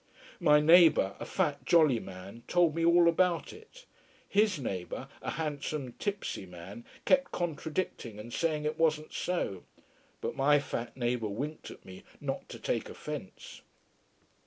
[0.39, 3.85] My neighbour, a fat, jolly man, told me all about it.
[4.27, 9.61] His neighbour, a handsome tipsy man, kept contradicting and saying it wasn't so.
[10.19, 13.61] But my fat neighbour winked at me, not to take offence.